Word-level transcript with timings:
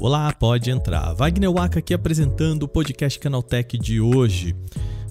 Olá, 0.00 0.32
pode 0.32 0.70
entrar. 0.70 1.14
Wagner 1.14 1.50
Waka 1.50 1.80
aqui 1.80 1.92
apresentando 1.92 2.62
o 2.62 2.68
podcast 2.68 3.18
Canaltech 3.18 3.76
de 3.76 4.00
hoje. 4.00 4.54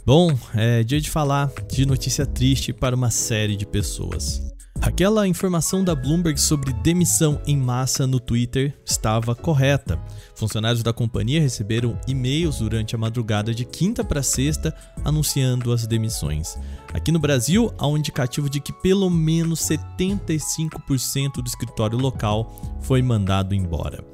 Bom, 0.06 0.32
é 0.54 0.84
dia 0.84 1.02
de 1.02 1.10
falar 1.10 1.52
de 1.70 1.86
notícia 1.86 2.26
triste 2.26 2.72
para 2.72 2.96
uma 2.96 3.12
série 3.12 3.58
de 3.58 3.66
pessoas. 3.66 4.55
Aquela 4.86 5.28
informação 5.28 5.84
da 5.84 5.96
Bloomberg 5.96 6.40
sobre 6.40 6.72
demissão 6.72 7.42
em 7.48 7.58
massa 7.58 8.06
no 8.06 8.20
Twitter 8.20 8.72
estava 8.86 9.34
correta. 9.34 10.00
Funcionários 10.36 10.84
da 10.84 10.94
companhia 10.94 11.42
receberam 11.42 12.00
e-mails 12.08 12.60
durante 12.60 12.94
a 12.94 12.98
madrugada 12.98 13.52
de 13.52 13.66
quinta 13.66 14.04
para 14.04 14.22
sexta 14.22 14.72
anunciando 15.04 15.74
as 15.74 15.88
demissões. 15.88 16.56
Aqui 16.94 17.12
no 17.12 17.18
Brasil, 17.18 17.74
há 17.80 17.88
um 17.88 17.98
indicativo 17.98 18.48
de 18.48 18.60
que 18.60 18.72
pelo 18.72 19.10
menos 19.10 19.60
75% 19.62 21.42
do 21.42 21.48
escritório 21.48 21.98
local 21.98 22.78
foi 22.80 23.02
mandado 23.02 23.56
embora. 23.56 24.06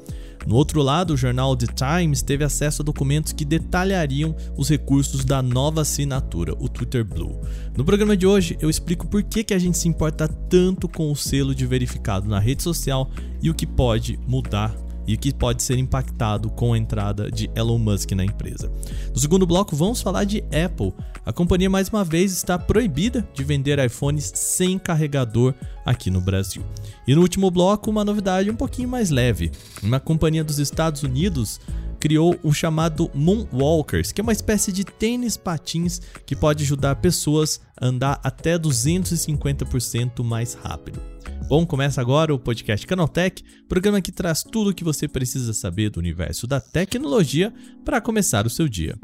No 0.45 0.55
outro 0.55 0.81
lado, 0.81 1.13
o 1.13 1.17
jornal 1.17 1.55
The 1.55 1.67
Times 1.67 2.21
teve 2.21 2.43
acesso 2.43 2.81
a 2.81 2.85
documentos 2.85 3.31
que 3.31 3.45
detalhariam 3.45 4.35
os 4.57 4.69
recursos 4.69 5.23
da 5.23 5.41
nova 5.41 5.81
assinatura, 5.81 6.53
o 6.59 6.67
Twitter 6.67 7.05
Blue. 7.05 7.39
No 7.77 7.85
programa 7.85 8.17
de 8.17 8.25
hoje, 8.25 8.57
eu 8.59 8.69
explico 8.69 9.07
por 9.07 9.21
que, 9.21 9.43
que 9.43 9.53
a 9.53 9.59
gente 9.59 9.77
se 9.77 9.87
importa 9.87 10.27
tanto 10.27 10.87
com 10.87 11.11
o 11.11 11.15
selo 11.15 11.53
de 11.53 11.65
verificado 11.65 12.27
na 12.27 12.39
rede 12.39 12.63
social 12.63 13.09
e 13.41 13.49
o 13.49 13.53
que 13.53 13.67
pode 13.67 14.19
mudar 14.27 14.75
e 15.07 15.17
que 15.17 15.33
pode 15.33 15.63
ser 15.63 15.77
impactado 15.77 16.49
com 16.49 16.73
a 16.73 16.77
entrada 16.77 17.29
de 17.29 17.49
Elon 17.55 17.77
Musk 17.77 18.11
na 18.11 18.23
empresa. 18.23 18.71
No 19.13 19.19
segundo 19.19 19.45
bloco, 19.45 19.75
vamos 19.75 20.01
falar 20.01 20.23
de 20.23 20.43
Apple. 20.65 20.93
A 21.25 21.33
companhia 21.33 21.69
mais 21.69 21.89
uma 21.89 22.03
vez 22.03 22.31
está 22.31 22.57
proibida 22.57 23.27
de 23.33 23.43
vender 23.43 23.79
iPhones 23.79 24.31
sem 24.35 24.77
carregador 24.79 25.53
aqui 25.85 26.09
no 26.09 26.21
Brasil. 26.21 26.63
E 27.07 27.15
no 27.15 27.21
último 27.21 27.49
bloco, 27.51 27.89
uma 27.89 28.05
novidade 28.05 28.49
um 28.49 28.55
pouquinho 28.55 28.89
mais 28.89 29.09
leve. 29.09 29.51
Uma 29.81 29.99
companhia 29.99 30.43
dos 30.43 30.59
Estados 30.59 31.04
Unidos 31.04 31.59
criou 31.99 32.35
o 32.41 32.51
chamado 32.51 33.11
Moonwalkers, 33.13 34.11
que 34.11 34.20
é 34.20 34.23
uma 34.23 34.31
espécie 34.31 34.71
de 34.71 34.83
tênis 34.83 35.37
patins 35.37 36.01
que 36.26 36.35
pode 36.35 36.63
ajudar 36.63 36.95
pessoas 36.95 37.61
a 37.79 37.85
andar 37.85 38.20
até 38.23 38.57
250% 38.57 40.23
mais 40.23 40.55
rápido. 40.55 41.10
Bom, 41.52 41.66
começa 41.66 41.99
agora 41.99 42.34
o 42.34 42.40
podcast 42.40 42.88
Canaltech, 42.88 43.44
programa 43.68 43.99
que 43.99 44.10
traz 44.10 44.41
tudo 44.41 44.70
o 44.70 44.74
que 44.74 44.85
você 44.85 45.05
precisa 45.05 45.52
saber 45.52 45.90
do 45.90 45.99
universo 45.99 46.48
da 46.48 46.62
tecnologia 46.62 47.54
para 47.84 47.99
começar 47.99 48.46
o 48.46 48.49
seu 48.49 48.70
dia. 48.70 48.98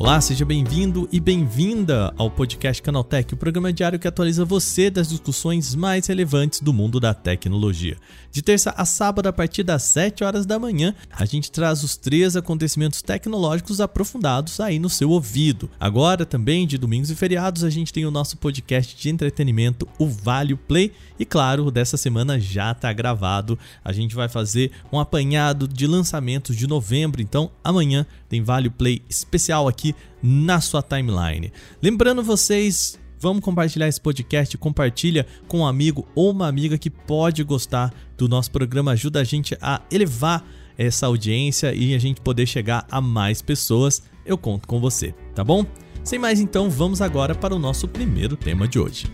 Olá, 0.00 0.18
seja 0.18 0.46
bem-vindo 0.46 1.06
e 1.12 1.20
bem-vinda 1.20 2.10
ao 2.16 2.30
podcast 2.30 2.80
Canaltech, 2.80 3.34
o 3.34 3.36
programa 3.36 3.70
diário 3.70 3.98
que 3.98 4.08
atualiza 4.08 4.46
você 4.46 4.88
das 4.88 5.10
discussões 5.10 5.74
mais 5.74 6.06
relevantes 6.06 6.62
do 6.62 6.72
mundo 6.72 6.98
da 6.98 7.12
tecnologia. 7.12 7.98
De 8.32 8.40
terça 8.40 8.70
a 8.78 8.86
sábado, 8.86 9.26
a 9.26 9.32
partir 9.32 9.62
das 9.62 9.82
7 9.82 10.24
horas 10.24 10.46
da 10.46 10.58
manhã, 10.58 10.94
a 11.10 11.26
gente 11.26 11.52
traz 11.52 11.84
os 11.84 11.98
três 11.98 12.34
acontecimentos 12.34 13.02
tecnológicos 13.02 13.78
aprofundados 13.78 14.58
aí 14.58 14.78
no 14.78 14.88
seu 14.88 15.10
ouvido. 15.10 15.68
Agora, 15.78 16.24
também 16.24 16.66
de 16.66 16.78
domingos 16.78 17.10
e 17.10 17.14
feriados, 17.14 17.62
a 17.62 17.68
gente 17.68 17.92
tem 17.92 18.06
o 18.06 18.10
nosso 18.10 18.38
podcast 18.38 18.96
de 18.96 19.10
entretenimento, 19.10 19.86
o 19.98 20.06
Vale 20.06 20.56
Play, 20.56 20.92
e 21.18 21.26
claro, 21.26 21.70
dessa 21.70 21.98
semana 21.98 22.40
já 22.40 22.72
está 22.72 22.90
gravado. 22.90 23.58
A 23.84 23.92
gente 23.92 24.14
vai 24.14 24.30
fazer 24.30 24.70
um 24.90 24.98
apanhado 24.98 25.68
de 25.68 25.86
lançamentos 25.86 26.56
de 26.56 26.66
novembro, 26.66 27.20
então 27.20 27.50
amanhã 27.62 28.06
tem 28.30 28.42
Vale 28.42 28.70
Play 28.70 29.02
especial 29.10 29.68
aqui 29.68 29.94
na 30.22 30.60
sua 30.60 30.80
timeline. 30.80 31.52
Lembrando 31.82 32.22
vocês, 32.22 32.98
vamos 33.18 33.42
compartilhar 33.42 33.88
esse 33.88 34.00
podcast, 34.00 34.56
compartilha 34.56 35.26
com 35.48 35.58
um 35.58 35.66
amigo 35.66 36.08
ou 36.14 36.30
uma 36.30 36.46
amiga 36.46 36.78
que 36.78 36.88
pode 36.88 37.42
gostar 37.42 37.92
do 38.16 38.28
nosso 38.28 38.50
programa, 38.50 38.92
ajuda 38.92 39.20
a 39.20 39.24
gente 39.24 39.58
a 39.60 39.82
elevar 39.90 40.46
essa 40.78 41.06
audiência 41.06 41.74
e 41.74 41.92
a 41.92 41.98
gente 41.98 42.20
poder 42.22 42.46
chegar 42.46 42.86
a 42.90 43.00
mais 43.00 43.42
pessoas. 43.42 44.02
Eu 44.24 44.38
conto 44.38 44.66
com 44.66 44.80
você, 44.80 45.12
tá 45.34 45.44
bom? 45.44 45.66
Sem 46.04 46.18
mais 46.18 46.40
então, 46.40 46.70
vamos 46.70 47.02
agora 47.02 47.34
para 47.34 47.54
o 47.54 47.58
nosso 47.58 47.86
primeiro 47.86 48.36
tema 48.36 48.66
de 48.66 48.78
hoje. 48.78 49.06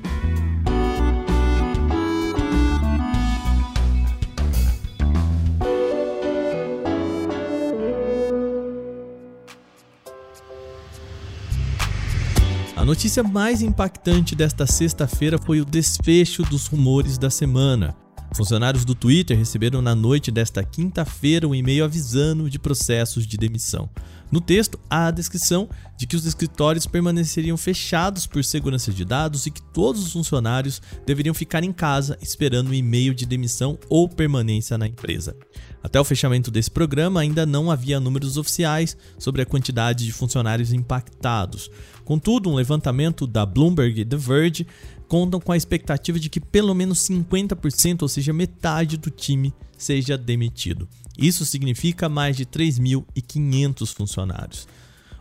Notícia 12.86 13.20
mais 13.24 13.62
impactante 13.62 14.36
desta 14.36 14.64
sexta-feira 14.64 15.38
foi 15.38 15.60
o 15.60 15.64
desfecho 15.64 16.44
dos 16.44 16.68
rumores 16.68 17.18
da 17.18 17.28
semana. 17.28 17.96
Funcionários 18.36 18.84
do 18.84 18.94
Twitter 18.94 19.34
receberam 19.34 19.80
na 19.80 19.94
noite 19.94 20.30
desta 20.30 20.62
quinta-feira 20.62 21.48
um 21.48 21.54
e-mail 21.54 21.86
avisando 21.86 22.50
de 22.50 22.58
processos 22.58 23.26
de 23.26 23.38
demissão. 23.38 23.88
No 24.30 24.42
texto, 24.42 24.78
há 24.90 25.06
a 25.06 25.10
descrição 25.10 25.70
de 25.96 26.06
que 26.06 26.16
os 26.16 26.26
escritórios 26.26 26.84
permaneceriam 26.84 27.56
fechados 27.56 28.26
por 28.26 28.44
segurança 28.44 28.92
de 28.92 29.06
dados 29.06 29.46
e 29.46 29.50
que 29.50 29.62
todos 29.62 30.04
os 30.04 30.12
funcionários 30.12 30.82
deveriam 31.06 31.32
ficar 31.32 31.64
em 31.64 31.72
casa 31.72 32.18
esperando 32.20 32.68
um 32.68 32.74
e-mail 32.74 33.14
de 33.14 33.24
demissão 33.24 33.78
ou 33.88 34.06
permanência 34.06 34.76
na 34.76 34.86
empresa. 34.86 35.34
Até 35.82 35.98
o 35.98 36.04
fechamento 36.04 36.50
desse 36.50 36.70
programa, 36.70 37.20
ainda 37.20 37.46
não 37.46 37.70
havia 37.70 38.00
números 38.00 38.36
oficiais 38.36 38.96
sobre 39.18 39.40
a 39.40 39.46
quantidade 39.46 40.04
de 40.04 40.12
funcionários 40.12 40.72
impactados. 40.72 41.70
Contudo, 42.04 42.50
um 42.50 42.54
levantamento 42.54 43.26
da 43.26 43.46
Bloomberg 43.46 44.00
e 44.00 44.04
The 44.04 44.16
Verge 44.16 44.66
contam 45.08 45.40
com 45.40 45.52
a 45.52 45.56
expectativa 45.56 46.18
de 46.18 46.28
que 46.28 46.40
pelo 46.40 46.74
menos 46.74 46.98
50%, 47.08 48.02
ou 48.02 48.08
seja, 48.08 48.32
metade 48.32 48.96
do 48.96 49.10
time, 49.10 49.54
seja 49.76 50.16
demitido. 50.16 50.88
Isso 51.18 51.44
significa 51.44 52.08
mais 52.08 52.36
de 52.36 52.44
3.500 52.44 53.94
funcionários. 53.94 54.68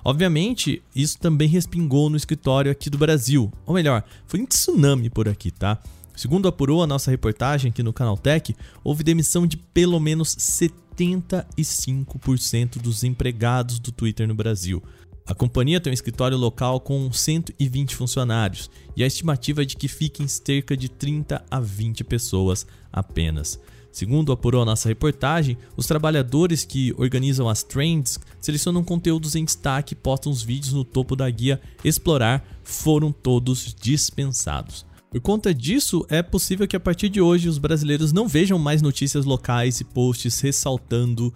Obviamente, 0.03 0.83
isso 0.95 1.17
também 1.17 1.47
respingou 1.47 2.09
no 2.09 2.17
escritório 2.17 2.71
aqui 2.71 2.89
do 2.89 2.97
Brasil. 2.97 3.51
Ou 3.65 3.73
melhor, 3.73 4.03
foi 4.27 4.39
um 4.39 4.45
tsunami 4.45 5.09
por 5.09 5.27
aqui, 5.27 5.49
tá? 5.49 5.81
Segundo 6.15 6.47
apurou 6.47 6.83
a 6.83 6.87
nossa 6.87 7.11
reportagem 7.11 7.71
aqui 7.71 7.83
no 7.83 7.91
Canaltech, 7.91 8.55
houve 8.83 9.03
demissão 9.03 9.47
de 9.47 9.57
pelo 9.57 9.99
menos 9.99 10.35
75% 10.35 12.79
dos 12.79 13.03
empregados 13.03 13.79
do 13.79 13.91
Twitter 13.91 14.27
no 14.27 14.35
Brasil. 14.35 14.83
A 15.27 15.33
companhia 15.33 15.81
tem 15.81 15.89
um 15.89 15.93
escritório 15.93 16.37
local 16.37 16.79
com 16.79 17.11
120 17.11 17.95
funcionários 17.95 18.69
e 18.95 19.03
a 19.03 19.07
estimativa 19.07 19.63
é 19.63 19.65
de 19.65 19.75
que 19.75 19.87
fiquem 19.87 20.27
cerca 20.27 20.77
de 20.77 20.87
30 20.87 21.43
a 21.49 21.59
20 21.59 22.03
pessoas 22.03 22.67
apenas. 22.93 23.59
Segundo 23.91 24.31
apurou 24.31 24.61
a 24.61 24.65
nossa 24.65 24.87
reportagem, 24.87 25.57
os 25.75 25.87
trabalhadores 25.87 26.63
que 26.63 26.93
organizam 26.95 27.49
as 27.49 27.63
trends 27.63 28.19
selecionam 28.39 28.83
conteúdos 28.83 29.35
em 29.35 29.43
destaque 29.43 29.93
e 29.93 29.97
postam 29.97 30.31
os 30.31 30.43
vídeos 30.43 30.73
no 30.73 30.83
topo 30.83 31.15
da 31.15 31.27
guia 31.27 31.59
Explorar 31.83 32.45
foram 32.63 33.11
todos 33.11 33.73
dispensados. 33.81 34.85
Por 35.09 35.21
conta 35.21 35.55
disso, 35.55 36.05
é 36.07 36.21
possível 36.21 36.67
que 36.67 36.75
a 36.75 36.79
partir 36.79 37.09
de 37.09 37.21
hoje 37.21 37.49
os 37.49 37.57
brasileiros 37.57 38.11
não 38.11 38.27
vejam 38.27 38.59
mais 38.59 38.81
notícias 38.81 39.25
locais 39.25 39.79
e 39.79 39.85
posts 39.85 40.39
ressaltando 40.41 41.33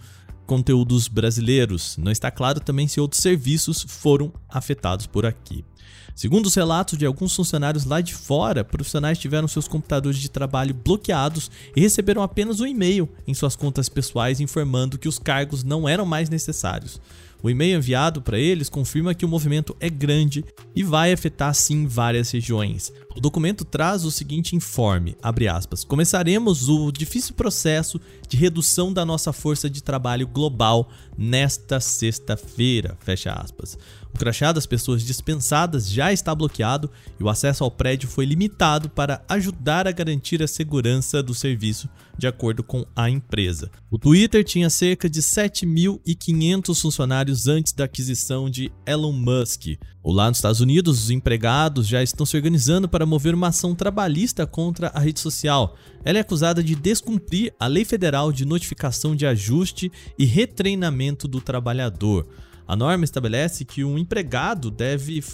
conteúdos 0.50 1.06
brasileiros. 1.06 1.96
Não 1.96 2.10
está 2.10 2.28
claro 2.28 2.58
também 2.58 2.88
se 2.88 3.00
outros 3.00 3.22
serviços 3.22 3.86
foram 3.86 4.32
afetados 4.48 5.06
por 5.06 5.24
aqui. 5.24 5.64
Segundo 6.12 6.46
os 6.46 6.56
relatos 6.56 6.98
de 6.98 7.06
alguns 7.06 7.36
funcionários 7.36 7.84
lá 7.84 8.00
de 8.00 8.12
fora, 8.12 8.64
profissionais 8.64 9.16
tiveram 9.16 9.46
seus 9.46 9.68
computadores 9.68 10.18
de 10.18 10.28
trabalho 10.28 10.74
bloqueados 10.74 11.52
e 11.76 11.80
receberam 11.80 12.20
apenas 12.20 12.58
um 12.58 12.66
e-mail 12.66 13.08
em 13.28 13.32
suas 13.32 13.54
contas 13.54 13.88
pessoais 13.88 14.40
informando 14.40 14.98
que 14.98 15.06
os 15.06 15.20
cargos 15.20 15.62
não 15.62 15.88
eram 15.88 16.04
mais 16.04 16.28
necessários. 16.28 17.00
O 17.40 17.48
e-mail 17.48 17.78
enviado 17.78 18.20
para 18.20 18.36
eles 18.36 18.68
confirma 18.68 19.14
que 19.14 19.24
o 19.24 19.28
movimento 19.28 19.76
é 19.78 19.88
grande 19.88 20.44
e 20.74 20.82
vai 20.82 21.12
afetar 21.12 21.54
sim 21.54 21.86
várias 21.86 22.28
regiões. 22.32 22.92
O 23.16 23.20
documento 23.20 23.64
traz 23.64 24.04
o 24.04 24.10
seguinte 24.10 24.54
informe, 24.54 25.16
aspas, 25.20 25.82
Começaremos 25.82 26.68
o 26.68 26.92
difícil 26.92 27.34
processo 27.34 28.00
de 28.28 28.36
redução 28.36 28.92
da 28.92 29.04
nossa 29.04 29.32
força 29.32 29.68
de 29.68 29.82
trabalho 29.82 30.28
global 30.28 30.88
nesta 31.18 31.80
sexta-feira, 31.80 32.96
fecha 33.00 33.32
aspas. 33.32 33.76
O 34.14 34.18
crachá 34.18 34.52
das 34.52 34.66
pessoas 34.66 35.02
dispensadas 35.02 35.88
já 35.88 36.12
está 36.12 36.34
bloqueado 36.34 36.90
e 37.18 37.22
o 37.22 37.28
acesso 37.28 37.64
ao 37.64 37.70
prédio 37.70 38.08
foi 38.08 38.24
limitado 38.24 38.88
para 38.88 39.22
ajudar 39.28 39.86
a 39.86 39.92
garantir 39.92 40.42
a 40.42 40.48
segurança 40.48 41.22
do 41.22 41.34
serviço, 41.34 41.88
de 42.18 42.26
acordo 42.26 42.62
com 42.62 42.84
a 42.94 43.08
empresa. 43.08 43.70
O 43.90 43.98
Twitter 43.98 44.44
tinha 44.44 44.68
cerca 44.68 45.08
de 45.08 45.20
7.500 45.20 46.80
funcionários 46.80 47.46
antes 47.46 47.72
da 47.72 47.84
aquisição 47.84 48.50
de 48.50 48.70
Elon 48.86 49.12
Musk. 49.12 49.78
Lá 50.04 50.28
nos 50.28 50.38
Estados 50.38 50.60
Unidos, 50.60 51.04
os 51.04 51.10
empregados 51.10 51.86
já 51.86 52.02
estão 52.02 52.24
se 52.24 52.36
organizando 52.36 52.88
para 52.88 52.99
mover 53.06 53.34
uma 53.34 53.48
ação 53.48 53.74
trabalhista 53.74 54.46
contra 54.46 54.88
a 54.88 55.00
rede 55.00 55.20
social. 55.20 55.76
Ela 56.04 56.18
é 56.18 56.20
acusada 56.20 56.62
de 56.62 56.74
descumprir 56.74 57.52
a 57.58 57.66
lei 57.66 57.84
federal 57.84 58.32
de 58.32 58.44
notificação 58.44 59.14
de 59.14 59.26
ajuste 59.26 59.90
e 60.18 60.24
retreinamento 60.24 61.26
do 61.26 61.40
trabalhador. 61.40 62.26
A 62.66 62.76
norma 62.76 63.04
estabelece 63.04 63.64
que 63.64 63.82
um 63.82 63.98
empregado 63.98 64.70
deve 64.70 65.24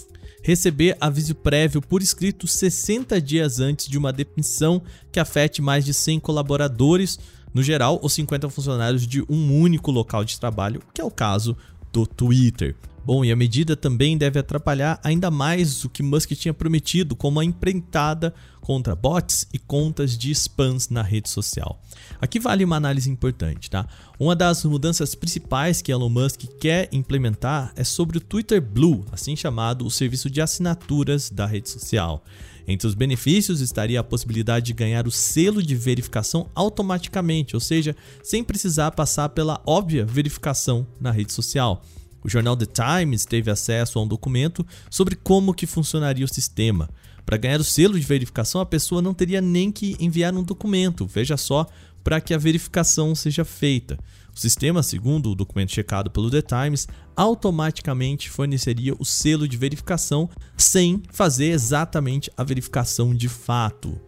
receber 0.42 0.96
aviso 1.00 1.34
prévio 1.34 1.82
por 1.82 2.00
escrito 2.00 2.46
60 2.46 3.20
dias 3.20 3.60
antes 3.60 3.88
de 3.88 3.98
uma 3.98 4.12
demissão 4.12 4.80
que 5.12 5.20
afete 5.20 5.60
mais 5.60 5.84
de 5.84 5.92
100 5.92 6.20
colaboradores, 6.20 7.18
no 7.52 7.62
geral, 7.62 7.98
ou 8.02 8.08
50 8.08 8.48
funcionários 8.48 9.06
de 9.06 9.22
um 9.28 9.60
único 9.60 9.90
local 9.90 10.24
de 10.24 10.38
trabalho, 10.38 10.80
que 10.94 11.00
é 11.00 11.04
o 11.04 11.10
caso 11.10 11.56
do 11.92 12.06
Twitter. 12.06 12.74
Bom, 13.06 13.24
e 13.24 13.30
a 13.30 13.36
medida 13.36 13.76
também 13.76 14.18
deve 14.18 14.36
atrapalhar 14.40 14.98
ainda 15.00 15.30
mais 15.30 15.84
o 15.84 15.88
que 15.88 16.02
Musk 16.02 16.32
tinha 16.32 16.52
prometido, 16.52 17.14
como 17.14 17.38
a 17.38 17.44
empreitada 17.44 18.34
contra 18.60 18.96
bots 18.96 19.46
e 19.54 19.60
contas 19.60 20.18
de 20.18 20.32
spams 20.32 20.88
na 20.88 21.02
rede 21.02 21.30
social. 21.30 21.80
Aqui 22.20 22.40
vale 22.40 22.64
uma 22.64 22.74
análise 22.74 23.08
importante, 23.08 23.70
tá? 23.70 23.86
Uma 24.18 24.34
das 24.34 24.64
mudanças 24.64 25.14
principais 25.14 25.80
que 25.80 25.92
Elon 25.92 26.08
Musk 26.08 26.46
quer 26.58 26.88
implementar 26.90 27.72
é 27.76 27.84
sobre 27.84 28.18
o 28.18 28.20
Twitter 28.20 28.60
Blue, 28.60 29.04
assim 29.12 29.36
chamado 29.36 29.86
o 29.86 29.90
serviço 29.90 30.28
de 30.28 30.40
assinaturas 30.40 31.30
da 31.30 31.46
rede 31.46 31.70
social. 31.70 32.24
Entre 32.66 32.88
os 32.88 32.94
benefícios 32.94 33.60
estaria 33.60 34.00
a 34.00 34.02
possibilidade 34.02 34.66
de 34.66 34.72
ganhar 34.72 35.06
o 35.06 35.12
selo 35.12 35.62
de 35.62 35.76
verificação 35.76 36.50
automaticamente, 36.56 37.54
ou 37.54 37.60
seja, 37.60 37.94
sem 38.24 38.42
precisar 38.42 38.90
passar 38.90 39.28
pela 39.28 39.62
óbvia 39.64 40.04
verificação 40.04 40.84
na 41.00 41.12
rede 41.12 41.32
social. 41.32 41.84
O 42.26 42.28
jornal 42.28 42.56
The 42.56 42.67
Times 42.67 43.25
teve 43.25 43.52
acesso 43.52 44.00
a 44.00 44.02
um 44.02 44.08
documento 44.08 44.67
sobre 44.90 45.14
como 45.14 45.55
que 45.55 45.64
funcionaria 45.64 46.25
o 46.25 46.28
sistema. 46.28 46.90
Para 47.25 47.37
ganhar 47.37 47.61
o 47.61 47.64
selo 47.64 47.94
de 48.00 48.05
verificação, 48.05 48.61
a 48.61 48.67
pessoa 48.67 49.00
não 49.00 49.14
teria 49.14 49.40
nem 49.40 49.70
que 49.70 49.96
enviar 50.00 50.34
um 50.34 50.43
documento, 50.43 51.06
veja 51.06 51.37
só, 51.37 51.69
para 52.02 52.20
que 52.20 52.34
a 52.34 52.38
verificação 52.38 53.14
seja 53.14 53.44
feita. 53.44 53.96
O 54.34 54.40
sistema, 54.40 54.82
segundo 54.82 55.31
o 55.31 55.37
documento 55.37 55.73
checado 55.73 56.11
pelo 56.11 56.28
The 56.28 56.43
Times, 56.43 56.88
automaticamente 57.14 58.28
forneceria 58.28 58.96
o 58.99 59.05
selo 59.05 59.46
de 59.46 59.56
verificação 59.56 60.28
sem 60.56 61.05
fazer 61.12 61.50
exatamente 61.50 62.28
a 62.37 62.43
verificação 62.43 63.14
de 63.14 63.28
fato. 63.28 64.00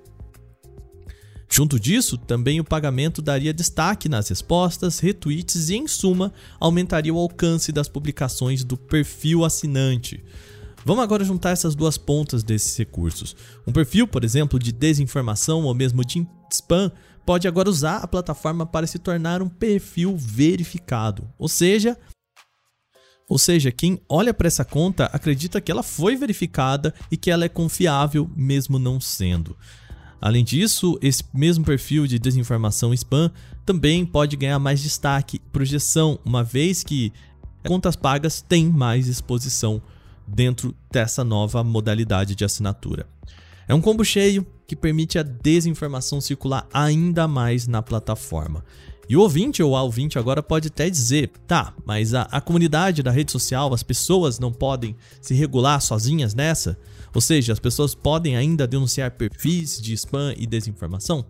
Junto 1.50 1.80
disso, 1.80 2.18
também 2.18 2.60
o 2.60 2.64
pagamento 2.64 3.22
daria 3.22 3.54
destaque 3.54 4.08
nas 4.08 4.28
respostas, 4.28 4.98
retweets 4.98 5.70
e, 5.70 5.76
em 5.76 5.88
suma, 5.88 6.32
aumentaria 6.60 7.12
o 7.12 7.18
alcance 7.18 7.72
das 7.72 7.88
publicações 7.88 8.62
do 8.62 8.76
perfil 8.76 9.44
assinante. 9.44 10.22
Vamos 10.84 11.02
agora 11.02 11.24
juntar 11.24 11.50
essas 11.50 11.74
duas 11.74 11.98
pontas 11.98 12.42
desses 12.42 12.76
recursos. 12.76 13.34
Um 13.66 13.72
perfil, 13.72 14.06
por 14.06 14.24
exemplo, 14.24 14.58
de 14.58 14.72
desinformação 14.72 15.64
ou 15.64 15.74
mesmo 15.74 16.04
de 16.04 16.26
spam 16.52 16.92
pode 17.26 17.48
agora 17.48 17.68
usar 17.68 17.98
a 17.98 18.06
plataforma 18.06 18.64
para 18.64 18.86
se 18.86 18.98
tornar 18.98 19.42
um 19.42 19.48
perfil 19.48 20.16
verificado. 20.16 21.28
Ou 21.38 21.48
seja, 21.48 21.96
ou 23.28 23.38
seja, 23.38 23.70
quem 23.70 24.00
olha 24.08 24.32
para 24.32 24.48
essa 24.48 24.64
conta 24.64 25.06
acredita 25.06 25.60
que 25.60 25.70
ela 25.70 25.82
foi 25.82 26.16
verificada 26.16 26.94
e 27.10 27.16
que 27.16 27.30
ela 27.30 27.44
é 27.44 27.48
confiável 27.48 28.30
mesmo 28.34 28.78
não 28.78 28.98
sendo. 28.98 29.56
Além 30.20 30.44
disso, 30.44 30.98
esse 31.00 31.22
mesmo 31.32 31.64
perfil 31.64 32.06
de 32.06 32.18
desinformação 32.18 32.92
spam 32.92 33.30
também 33.64 34.04
pode 34.04 34.36
ganhar 34.36 34.58
mais 34.58 34.80
destaque 34.80 35.36
e 35.36 35.50
projeção, 35.50 36.18
uma 36.24 36.42
vez 36.42 36.82
que 36.82 37.12
contas 37.66 37.94
pagas 37.94 38.40
têm 38.40 38.68
mais 38.68 39.06
exposição 39.06 39.80
dentro 40.26 40.74
dessa 40.90 41.22
nova 41.22 41.62
modalidade 41.62 42.34
de 42.34 42.44
assinatura. 42.44 43.06
É 43.66 43.74
um 43.74 43.80
combo 43.80 44.04
cheio 44.04 44.46
que 44.66 44.74
permite 44.74 45.18
a 45.18 45.22
desinformação 45.22 46.20
circular 46.20 46.66
ainda 46.72 47.28
mais 47.28 47.66
na 47.66 47.82
plataforma. 47.82 48.64
E 49.08 49.16
o 49.16 49.20
ouvinte 49.20 49.62
ou 49.62 49.74
a 49.74 49.82
ouvinte 49.82 50.18
agora 50.18 50.42
pode 50.42 50.68
até 50.68 50.90
dizer: 50.90 51.30
tá, 51.46 51.74
mas 51.86 52.12
a, 52.12 52.22
a 52.22 52.40
comunidade 52.40 53.02
da 53.02 53.10
rede 53.10 53.32
social, 53.32 53.72
as 53.72 53.82
pessoas 53.82 54.38
não 54.38 54.52
podem 54.52 54.94
se 55.20 55.34
regular 55.34 55.80
sozinhas 55.80 56.34
nessa? 56.34 56.78
Ou 57.14 57.20
seja, 57.20 57.52
as 57.52 57.58
pessoas 57.58 57.94
podem 57.94 58.36
ainda 58.36 58.66
denunciar 58.66 59.12
perfis 59.12 59.80
de 59.80 59.94
spam 59.94 60.34
e 60.36 60.46
desinformação? 60.46 61.24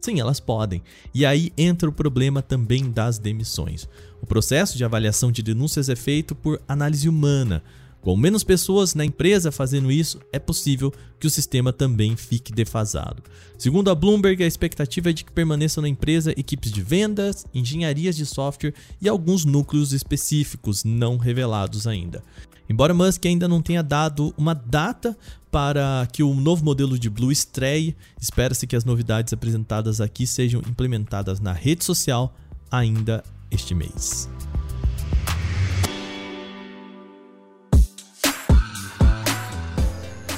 Sim, 0.00 0.20
elas 0.20 0.38
podem. 0.38 0.82
E 1.14 1.24
aí 1.24 1.50
entra 1.56 1.88
o 1.88 1.92
problema 1.92 2.42
também 2.42 2.90
das 2.90 3.18
demissões. 3.18 3.88
O 4.20 4.26
processo 4.26 4.76
de 4.76 4.84
avaliação 4.84 5.32
de 5.32 5.42
denúncias 5.42 5.88
é 5.88 5.96
feito 5.96 6.34
por 6.34 6.60
análise 6.68 7.08
humana. 7.08 7.62
Com 8.04 8.18
menos 8.18 8.44
pessoas 8.44 8.94
na 8.94 9.02
empresa 9.02 9.50
fazendo 9.50 9.90
isso, 9.90 10.20
é 10.30 10.38
possível 10.38 10.92
que 11.18 11.26
o 11.26 11.30
sistema 11.30 11.72
também 11.72 12.14
fique 12.16 12.52
defasado. 12.52 13.22
Segundo 13.56 13.90
a 13.90 13.94
Bloomberg, 13.94 14.44
a 14.44 14.46
expectativa 14.46 15.08
é 15.08 15.12
de 15.14 15.24
que 15.24 15.32
permaneçam 15.32 15.80
na 15.80 15.88
empresa 15.88 16.38
equipes 16.38 16.70
de 16.70 16.82
vendas, 16.82 17.46
engenharias 17.54 18.14
de 18.14 18.26
software 18.26 18.74
e 19.00 19.08
alguns 19.08 19.46
núcleos 19.46 19.94
específicos 19.94 20.84
não 20.84 21.16
revelados 21.16 21.86
ainda. 21.86 22.22
Embora 22.68 22.92
Musk 22.92 23.24
ainda 23.24 23.48
não 23.48 23.62
tenha 23.62 23.82
dado 23.82 24.34
uma 24.36 24.52
data 24.52 25.16
para 25.50 26.06
que 26.12 26.22
o 26.22 26.34
novo 26.34 26.62
modelo 26.62 26.98
de 26.98 27.08
Blue 27.08 27.32
estreie, 27.32 27.96
espera-se 28.20 28.66
que 28.66 28.76
as 28.76 28.84
novidades 28.84 29.32
apresentadas 29.32 30.02
aqui 30.02 30.26
sejam 30.26 30.60
implementadas 30.68 31.40
na 31.40 31.54
rede 31.54 31.82
social 31.82 32.36
ainda 32.70 33.24
este 33.50 33.74
mês. 33.74 34.28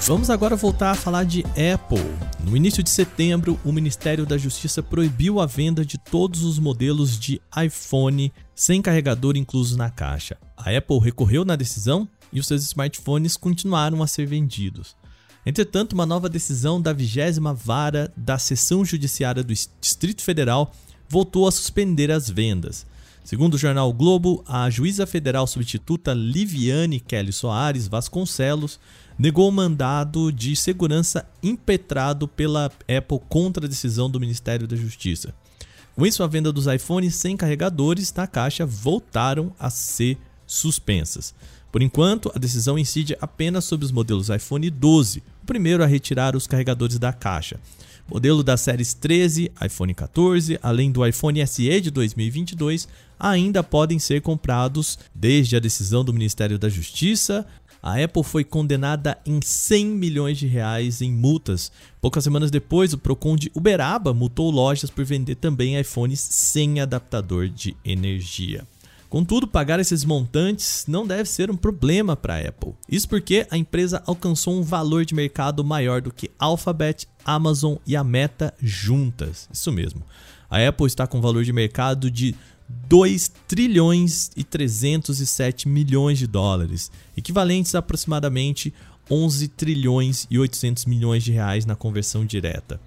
Vamos 0.07 0.31
agora 0.31 0.55
voltar 0.55 0.93
a 0.93 0.95
falar 0.95 1.25
de 1.25 1.43
Apple. 1.47 1.99
No 2.45 2.57
início 2.57 2.81
de 2.81 2.89
setembro, 2.89 3.59
o 3.65 3.73
Ministério 3.73 4.25
da 4.25 4.39
Justiça 4.39 4.81
proibiu 4.81 5.41
a 5.41 5.47
venda 5.47 5.85
de 5.85 5.99
todos 5.99 6.45
os 6.45 6.61
modelos 6.61 7.19
de 7.19 7.43
iPhone 7.61 8.33
sem 8.55 8.81
carregador 8.81 9.37
incluso 9.37 9.77
na 9.77 9.91
caixa. 9.91 10.37
A 10.57 10.71
Apple 10.71 11.01
recorreu 11.01 11.45
na 11.45 11.57
decisão 11.57 12.09
e 12.33 12.39
os 12.39 12.47
seus 12.47 12.63
smartphones 12.63 13.37
continuaram 13.37 14.01
a 14.01 14.07
ser 14.07 14.27
vendidos. 14.27 14.95
Entretanto, 15.45 15.95
uma 15.95 16.07
nova 16.07 16.29
decisão 16.29 16.81
da 16.81 16.93
20 16.93 17.41
Vara 17.57 18.13
da 18.17 18.39
Seção 18.39 18.85
Judiciária 18.85 19.43
do 19.43 19.53
Distrito 19.81 20.23
Federal 20.23 20.71
voltou 21.09 21.49
a 21.49 21.53
suspender 21.53 22.13
as 22.13 22.31
vendas. 22.31 22.87
Segundo 23.25 23.55
o 23.55 23.59
jornal 23.59 23.93
Globo, 23.93 24.45
a 24.47 24.71
juíza 24.71 25.05
federal 25.05 25.49
substituta 25.49 26.15
Liviane 26.15 27.01
Kelly 27.01 27.33
Soares 27.33 27.89
Vasconcelos 27.89 28.79
negou 29.19 29.49
o 29.49 29.53
mandado 29.53 30.31
de 30.31 30.55
segurança 30.55 31.27
impetrado 31.43 32.29
pela 32.29 32.67
Apple 32.67 33.21
contra 33.29 33.67
a 33.67 33.69
decisão 33.69 34.11
do 34.11 34.21
Ministério 34.21 34.67
da 34.67 34.77
Justiça. 34.77 35.35
Com 35.95 36.07
isso, 36.07 36.23
a 36.23 36.27
venda 36.27 36.53
dos 36.53 36.67
iPhones 36.67 37.15
sem 37.15 37.37
carregadores 37.37 38.13
na 38.13 38.27
caixa 38.27 38.67
voltaram 38.67 39.53
a 39.59 39.71
ser 39.71 40.19
suspensas. 40.47 41.35
Por 41.73 41.83
enquanto, 41.83 42.31
a 42.35 42.39
decisão 42.39 42.79
incide 42.79 43.17
apenas 43.21 43.65
sobre 43.65 43.85
os 43.85 43.93
modelos 43.93 44.29
iPhone 44.29 44.69
12, 44.71 45.23
o 45.43 45.47
primeiro 45.47 45.83
a 45.83 45.87
retirar 45.87 46.37
os 46.37 46.47
carregadores 46.47 46.99
da 46.99 47.13
caixa. 47.13 47.59
Modelo 48.09 48.45
das 48.45 48.61
séries 48.61 48.95
13, 48.95 49.51
iPhone 49.65 49.93
14, 49.93 50.59
além 50.63 50.93
do 50.93 51.05
iPhone 51.05 51.45
SE 51.45 51.81
de 51.81 51.91
2022, 51.91 52.87
ainda 53.19 53.65
podem 53.65 53.99
ser 53.99 54.23
comprados 54.23 54.99
desde 55.13 55.57
a 55.57 55.61
decisão 55.61 56.05
do 56.05 56.13
Ministério 56.13 56.59
da 56.59 56.69
Justiça. 56.69 57.45
A 57.87 58.03
Apple 58.03 58.25
foi 58.25 58.43
condenada 58.43 59.17
em 59.25 59.41
100 59.41 59.87
milhões 59.87 60.37
de 60.39 60.49
reais 60.49 61.01
em 61.01 61.13
multas. 61.13 61.71
Poucas 62.01 62.25
semanas 62.25 62.51
depois, 62.51 62.93
o 62.93 62.99
Procon 62.99 63.37
de 63.37 63.49
Uberaba 63.55 64.13
multou 64.13 64.51
lojas 64.51 64.91
por 64.91 65.05
vender 65.05 65.37
também 65.37 65.79
iPhones 65.79 66.19
sem 66.19 66.81
adaptador 66.81 67.49
de 67.49 67.77
energia. 67.85 68.67
Contudo, 69.09 69.47
pagar 69.47 69.79
esses 69.79 70.05
montantes 70.05 70.85
não 70.89 71.07
deve 71.07 71.29
ser 71.29 71.49
um 71.49 71.57
problema 71.57 72.17
para 72.17 72.35
a 72.35 72.49
Apple. 72.49 72.75
Isso 72.89 73.09
porque 73.09 73.47
a 73.53 73.57
empresa 73.57 74.03
alcançou 74.05 74.59
um 74.59 74.63
valor 74.63 75.05
de 75.05 75.15
mercado 75.15 75.63
maior 75.63 76.03
do 76.03 76.13
que 76.13 76.29
Alphabet, 76.41 77.07
Amazon 77.25 77.77
e 77.87 77.95
a 77.95 78.03
Meta 78.03 78.53
juntas. 78.61 79.49
Isso 79.53 79.71
mesmo. 79.71 80.03
A 80.51 80.67
Apple 80.67 80.89
está 80.89 81.07
com 81.07 81.19
um 81.19 81.21
valor 81.23 81.45
de 81.45 81.53
mercado 81.53 82.11
de 82.11 82.35
2 82.69 83.33
trilhões 83.47 84.31
e 84.37 84.43
307 84.43 85.69
milhões 85.69 86.19
de 86.19 86.27
dólares, 86.27 86.91
equivalentes 87.17 87.75
a 87.75 87.79
aproximadamente 87.79 88.73
11 89.11 89.49
trilhões 89.49 90.27
e 90.31 90.39
800 90.39 90.85
milhões 90.85 91.23
de 91.23 91.33
reais 91.33 91.65
na 91.65 91.77
conversão 91.77 92.25
direta. 92.25 92.81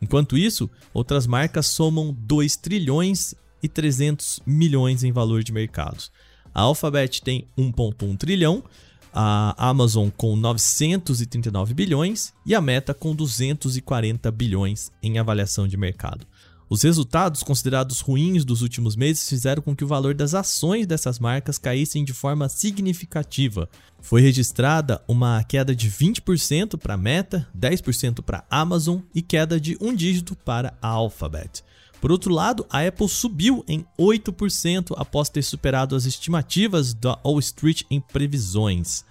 Enquanto 0.00 0.38
isso, 0.38 0.70
outras 0.94 1.26
marcas 1.26 1.66
somam 1.66 2.16
2 2.18 2.56
trilhões 2.56 3.34
e 3.62 3.68
300 3.68 4.40
milhões 4.46 5.02
em 5.02 5.12
valor 5.12 5.42
de 5.42 5.52
mercados. 5.52 6.10
A 6.54 6.62
Alphabet 6.62 7.22
tem 7.22 7.46
1,1 7.56 8.16
trilhão, 8.16 8.64
a 9.12 9.54
Amazon 9.68 10.08
com 10.16 10.36
939 10.36 11.74
bilhões 11.74 12.32
e 12.46 12.54
a 12.54 12.60
Meta 12.60 12.94
com 12.94 13.14
240 13.14 14.30
bilhões 14.30 14.90
em 15.02 15.18
avaliação 15.18 15.66
de 15.66 15.76
mercado. 15.76 16.26
Os 16.70 16.82
resultados 16.82 17.42
considerados 17.42 18.00
ruins 18.00 18.44
dos 18.44 18.60
últimos 18.60 18.94
meses 18.94 19.26
fizeram 19.26 19.62
com 19.62 19.74
que 19.74 19.84
o 19.84 19.88
valor 19.88 20.14
das 20.14 20.34
ações 20.34 20.86
dessas 20.86 21.18
marcas 21.18 21.56
caíssem 21.56 22.04
de 22.04 22.12
forma 22.12 22.46
significativa. 22.48 23.70
Foi 24.02 24.20
registrada 24.20 25.02
uma 25.08 25.42
queda 25.44 25.74
de 25.74 25.90
20% 25.90 26.76
para 26.76 26.92
a 26.92 26.98
Meta, 26.98 27.48
10% 27.58 28.22
para 28.22 28.44
a 28.50 28.60
Amazon 28.60 29.00
e 29.14 29.22
queda 29.22 29.58
de 29.58 29.78
um 29.80 29.94
dígito 29.94 30.36
para 30.36 30.76
a 30.82 30.88
Alphabet. 30.88 31.64
Por 32.02 32.12
outro 32.12 32.32
lado, 32.32 32.66
a 32.70 32.86
Apple 32.86 33.08
subiu 33.08 33.64
em 33.66 33.84
8% 33.98 34.94
após 34.96 35.30
ter 35.30 35.42
superado 35.42 35.96
as 35.96 36.04
estimativas 36.04 36.92
da 36.92 37.18
Wall 37.24 37.38
Street 37.40 37.82
em 37.90 37.98
previsões. 37.98 39.04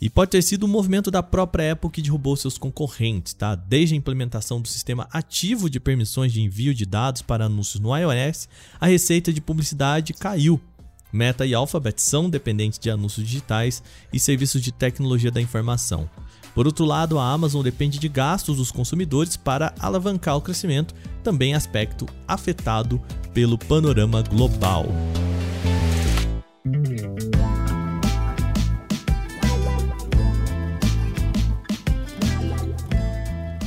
E 0.00 0.08
pode 0.08 0.30
ter 0.30 0.42
sido 0.42 0.64
um 0.64 0.68
movimento 0.68 1.10
da 1.10 1.22
própria 1.22 1.72
Apple 1.72 1.90
que 1.90 2.00
derrubou 2.00 2.36
seus 2.36 2.56
concorrentes, 2.56 3.34
tá? 3.34 3.56
Desde 3.56 3.94
a 3.94 3.98
implementação 3.98 4.60
do 4.60 4.68
sistema 4.68 5.08
ativo 5.12 5.68
de 5.68 5.80
permissões 5.80 6.32
de 6.32 6.40
envio 6.40 6.72
de 6.72 6.86
dados 6.86 7.20
para 7.20 7.46
anúncios 7.46 7.80
no 7.80 7.96
iOS, 7.96 8.48
a 8.80 8.86
receita 8.86 9.32
de 9.32 9.40
publicidade 9.40 10.12
caiu. 10.12 10.60
Meta 11.12 11.44
e 11.46 11.54
Alphabet 11.54 12.00
são 12.00 12.28
dependentes 12.28 12.78
de 12.78 12.90
anúncios 12.90 13.26
digitais 13.26 13.82
e 14.12 14.20
serviços 14.20 14.62
de 14.62 14.70
tecnologia 14.70 15.30
da 15.30 15.40
informação. 15.40 16.08
Por 16.54 16.66
outro 16.66 16.84
lado, 16.84 17.18
a 17.18 17.32
Amazon 17.32 17.62
depende 17.62 17.98
de 17.98 18.08
gastos 18.08 18.58
dos 18.58 18.70
consumidores 18.70 19.36
para 19.36 19.74
alavancar 19.78 20.36
o 20.36 20.40
crescimento, 20.40 20.94
também 21.22 21.54
aspecto 21.54 22.06
afetado 22.26 23.00
pelo 23.32 23.58
panorama 23.58 24.22
global. 24.22 24.86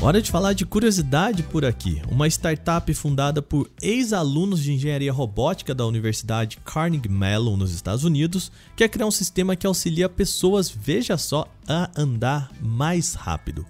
Hora 0.03 0.19
de 0.19 0.31
falar 0.31 0.53
de 0.53 0.65
curiosidade 0.65 1.43
por 1.43 1.63
aqui. 1.63 2.01
Uma 2.09 2.27
startup 2.27 2.91
fundada 2.91 3.39
por 3.39 3.69
ex-alunos 3.79 4.63
de 4.63 4.73
engenharia 4.73 5.13
robótica 5.13 5.75
da 5.75 5.85
Universidade 5.85 6.57
Carnegie 6.65 7.07
Mellon 7.07 7.55
nos 7.55 7.71
Estados 7.71 8.03
Unidos 8.03 8.51
quer 8.75 8.89
criar 8.89 9.05
um 9.05 9.11
sistema 9.11 9.55
que 9.55 9.67
auxilia 9.67 10.09
pessoas, 10.09 10.71
veja 10.71 11.19
só, 11.19 11.47
a 11.67 11.91
andar 11.95 12.51
mais 12.59 13.13
rápido. 13.13 13.63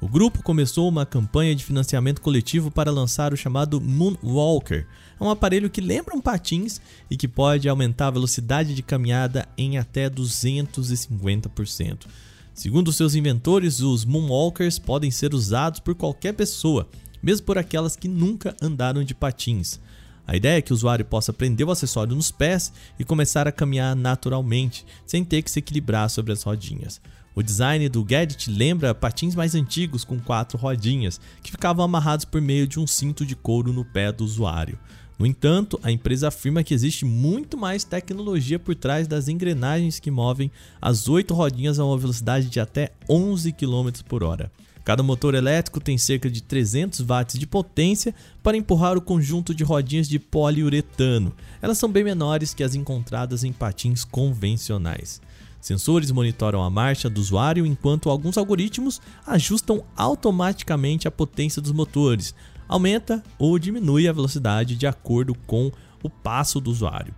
O 0.00 0.08
grupo 0.08 0.42
começou 0.42 0.88
uma 0.88 1.04
campanha 1.04 1.54
de 1.54 1.62
financiamento 1.62 2.22
coletivo 2.22 2.70
para 2.70 2.90
lançar 2.90 3.34
o 3.34 3.36
chamado 3.36 3.78
Moonwalker, 3.78 4.86
um 5.20 5.28
aparelho 5.28 5.68
que 5.68 5.82
lembra 5.82 6.16
um 6.16 6.20
patins 6.20 6.80
e 7.10 7.16
que 7.16 7.28
pode 7.28 7.68
aumentar 7.68 8.06
a 8.06 8.12
velocidade 8.12 8.74
de 8.74 8.82
caminhada 8.82 9.46
em 9.58 9.76
até 9.76 10.08
250%. 10.08 12.06
Segundo 12.54 12.92
seus 12.92 13.16
inventores, 13.16 13.80
os 13.80 14.04
Moonwalkers 14.04 14.78
podem 14.78 15.10
ser 15.10 15.34
usados 15.34 15.80
por 15.80 15.92
qualquer 15.96 16.32
pessoa, 16.34 16.88
mesmo 17.20 17.44
por 17.44 17.58
aquelas 17.58 17.96
que 17.96 18.06
nunca 18.06 18.54
andaram 18.62 19.02
de 19.02 19.12
patins. 19.12 19.80
A 20.24 20.36
ideia 20.36 20.58
é 20.58 20.62
que 20.62 20.72
o 20.72 20.74
usuário 20.74 21.04
possa 21.04 21.32
prender 21.32 21.66
o 21.66 21.72
acessório 21.72 22.14
nos 22.14 22.30
pés 22.30 22.72
e 22.96 23.04
começar 23.04 23.48
a 23.48 23.52
caminhar 23.52 23.96
naturalmente, 23.96 24.86
sem 25.04 25.24
ter 25.24 25.42
que 25.42 25.50
se 25.50 25.58
equilibrar 25.58 26.08
sobre 26.08 26.32
as 26.32 26.44
rodinhas. 26.44 27.00
O 27.34 27.42
design 27.42 27.88
do 27.88 28.04
gadget 28.04 28.48
lembra 28.48 28.94
patins 28.94 29.34
mais 29.34 29.56
antigos 29.56 30.04
com 30.04 30.20
quatro 30.20 30.56
rodinhas, 30.56 31.20
que 31.42 31.50
ficavam 31.50 31.84
amarrados 31.84 32.24
por 32.24 32.40
meio 32.40 32.68
de 32.68 32.78
um 32.78 32.86
cinto 32.86 33.26
de 33.26 33.34
couro 33.34 33.72
no 33.72 33.84
pé 33.84 34.12
do 34.12 34.24
usuário. 34.24 34.78
No 35.18 35.26
entanto, 35.26 35.78
a 35.82 35.92
empresa 35.92 36.28
afirma 36.28 36.64
que 36.64 36.74
existe 36.74 37.04
muito 37.04 37.56
mais 37.56 37.84
tecnologia 37.84 38.58
por 38.58 38.74
trás 38.74 39.06
das 39.06 39.28
engrenagens 39.28 40.00
que 40.00 40.10
movem 40.10 40.50
as 40.82 41.08
oito 41.08 41.34
rodinhas 41.34 41.78
a 41.78 41.84
uma 41.84 41.96
velocidade 41.96 42.48
de 42.48 42.58
até 42.58 42.90
11 43.08 43.52
km 43.52 43.90
por 44.08 44.24
hora. 44.24 44.50
Cada 44.84 45.02
motor 45.02 45.34
elétrico 45.34 45.80
tem 45.80 45.96
cerca 45.96 46.28
de 46.28 46.42
300 46.42 47.00
watts 47.00 47.38
de 47.38 47.46
potência 47.46 48.14
para 48.42 48.56
empurrar 48.56 48.98
o 48.98 49.00
conjunto 49.00 49.54
de 49.54 49.64
rodinhas 49.64 50.06
de 50.06 50.18
poliuretano. 50.18 51.32
Elas 51.62 51.78
são 51.78 51.90
bem 51.90 52.04
menores 52.04 52.52
que 52.52 52.62
as 52.62 52.74
encontradas 52.74 53.44
em 53.44 53.52
patins 53.52 54.04
convencionais. 54.04 55.22
Sensores 55.58 56.10
monitoram 56.10 56.62
a 56.62 56.68
marcha 56.68 57.08
do 57.08 57.18
usuário 57.18 57.64
enquanto 57.64 58.10
alguns 58.10 58.36
algoritmos 58.36 59.00
ajustam 59.26 59.82
automaticamente 59.96 61.08
a 61.08 61.10
potência 61.10 61.62
dos 61.62 61.72
motores, 61.72 62.34
aumenta 62.68 63.22
ou 63.38 63.58
diminui 63.58 64.08
a 64.08 64.12
velocidade 64.12 64.76
de 64.76 64.86
acordo 64.86 65.34
com 65.46 65.70
o 66.02 66.10
passo 66.10 66.60
do 66.60 66.70
usuário. 66.70 67.14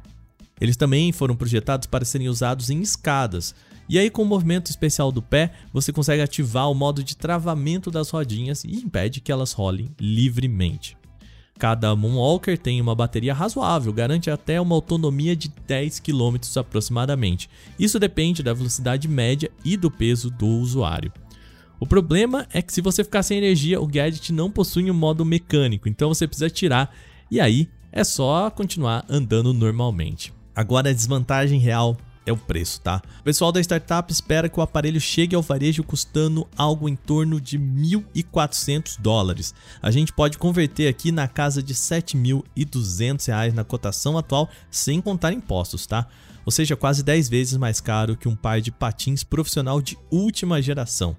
Eles 0.60 0.76
também 0.76 1.12
foram 1.12 1.36
projetados 1.36 1.86
para 1.86 2.04
serem 2.04 2.28
usados 2.28 2.70
em 2.70 2.80
escadas. 2.80 3.54
E 3.88 3.98
aí, 3.98 4.10
com 4.10 4.22
o 4.22 4.26
movimento 4.26 4.70
especial 4.70 5.12
do 5.12 5.22
pé, 5.22 5.52
você 5.72 5.92
consegue 5.92 6.22
ativar 6.22 6.70
o 6.70 6.74
modo 6.74 7.04
de 7.04 7.16
travamento 7.16 7.90
das 7.90 8.10
rodinhas 8.10 8.64
e 8.64 8.74
impede 8.74 9.20
que 9.20 9.30
elas 9.30 9.52
rolem 9.52 9.90
livremente. 10.00 10.96
Cada 11.58 11.96
Moonwalker 11.96 12.58
tem 12.58 12.80
uma 12.80 12.94
bateria 12.94 13.32
razoável, 13.32 13.92
garante 13.92 14.30
até 14.30 14.60
uma 14.60 14.74
autonomia 14.74 15.34
de 15.34 15.48
10 15.66 16.00
km 16.00 16.36
aproximadamente. 16.56 17.48
Isso 17.78 17.98
depende 17.98 18.42
da 18.42 18.52
velocidade 18.52 19.08
média 19.08 19.50
e 19.64 19.76
do 19.76 19.90
peso 19.90 20.30
do 20.30 20.46
usuário. 20.46 21.12
O 21.78 21.86
problema 21.86 22.46
é 22.52 22.62
que 22.62 22.72
se 22.72 22.80
você 22.80 23.04
ficar 23.04 23.22
sem 23.22 23.38
energia, 23.38 23.80
o 23.80 23.86
gadget 23.86 24.32
não 24.32 24.50
possui 24.50 24.90
um 24.90 24.94
modo 24.94 25.24
mecânico, 25.24 25.88
então 25.88 26.08
você 26.08 26.26
precisa 26.26 26.48
tirar 26.48 26.94
e 27.30 27.40
aí 27.40 27.68
é 27.92 28.02
só 28.02 28.50
continuar 28.50 29.04
andando 29.08 29.52
normalmente. 29.52 30.32
Agora 30.54 30.88
a 30.88 30.92
desvantagem 30.92 31.58
real 31.58 31.96
é 32.24 32.32
o 32.32 32.36
preço, 32.36 32.80
tá? 32.80 33.00
O 33.20 33.22
pessoal 33.22 33.52
da 33.52 33.60
startup 33.60 34.12
espera 34.12 34.48
que 34.48 34.58
o 34.58 34.62
aparelho 34.62 35.00
chegue 35.00 35.36
ao 35.36 35.42
varejo 35.42 35.84
custando 35.84 36.46
algo 36.56 36.88
em 36.88 36.96
torno 36.96 37.40
de 37.40 37.58
1.400 37.58 38.98
dólares. 38.98 39.54
A 39.80 39.90
gente 39.90 40.12
pode 40.12 40.36
converter 40.36 40.88
aqui 40.88 41.12
na 41.12 41.28
casa 41.28 41.62
de 41.62 41.74
7.200 41.74 43.26
reais 43.28 43.54
na 43.54 43.62
cotação 43.62 44.18
atual, 44.18 44.48
sem 44.70 45.00
contar 45.00 45.32
impostos, 45.32 45.86
tá? 45.86 46.08
Ou 46.44 46.50
seja, 46.50 46.76
quase 46.76 47.02
10 47.02 47.28
vezes 47.28 47.56
mais 47.56 47.80
caro 47.80 48.16
que 48.16 48.28
um 48.28 48.36
par 48.36 48.60
de 48.60 48.72
patins 48.72 49.22
profissional 49.22 49.80
de 49.80 49.96
última 50.10 50.60
geração. 50.60 51.16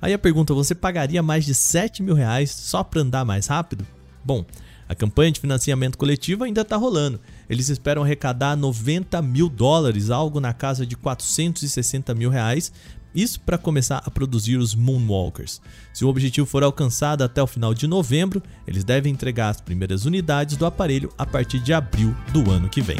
Aí 0.00 0.12
a 0.12 0.18
pergunta: 0.18 0.54
você 0.54 0.74
pagaria 0.74 1.22
mais 1.22 1.44
de 1.44 1.54
7 1.54 2.02
mil 2.02 2.14
reais 2.14 2.50
só 2.50 2.82
para 2.82 3.02
andar 3.02 3.24
mais 3.24 3.46
rápido? 3.46 3.86
Bom, 4.24 4.44
a 4.88 4.94
campanha 4.94 5.32
de 5.32 5.40
financiamento 5.40 5.96
coletivo 5.96 6.44
ainda 6.44 6.62
está 6.62 6.76
rolando. 6.76 7.20
Eles 7.48 7.68
esperam 7.68 8.02
arrecadar 8.02 8.56
90 8.56 9.22
mil 9.22 9.48
dólares, 9.48 10.10
algo 10.10 10.40
na 10.40 10.52
casa 10.52 10.84
de 10.84 10.96
460 10.96 12.14
mil 12.14 12.28
reais, 12.28 12.72
isso 13.14 13.40
para 13.40 13.58
começar 13.58 14.02
a 14.04 14.10
produzir 14.10 14.56
os 14.56 14.74
Moonwalkers. 14.74 15.60
Se 15.92 16.04
o 16.04 16.08
objetivo 16.08 16.46
for 16.46 16.62
alcançado 16.62 17.22
até 17.22 17.42
o 17.42 17.46
final 17.46 17.74
de 17.74 17.86
novembro, 17.86 18.42
eles 18.66 18.84
devem 18.84 19.12
entregar 19.12 19.48
as 19.48 19.60
primeiras 19.60 20.04
unidades 20.04 20.56
do 20.56 20.66
aparelho 20.66 21.12
a 21.18 21.26
partir 21.26 21.58
de 21.60 21.72
abril 21.72 22.14
do 22.32 22.50
ano 22.50 22.68
que 22.68 22.80
vem. 22.80 22.98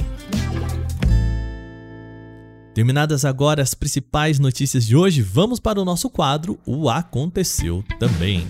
Terminadas 2.72 3.24
agora 3.24 3.62
as 3.62 3.74
principais 3.74 4.38
notícias 4.38 4.86
de 4.86 4.94
hoje, 4.94 5.22
vamos 5.22 5.58
para 5.58 5.80
o 5.80 5.84
nosso 5.84 6.08
quadro 6.08 6.56
O 6.64 6.88
Aconteceu 6.88 7.84
Também. 7.98 8.46